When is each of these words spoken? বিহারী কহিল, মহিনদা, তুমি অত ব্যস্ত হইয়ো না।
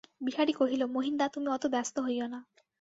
বিহারী 0.21 0.53
কহিল, 0.53 0.81
মহিনদা, 0.95 1.25
তুমি 1.27 1.47
অত 1.47 1.63
ব্যস্ত 1.67 1.95
হইয়ো 1.99 2.27
না। 2.27 2.39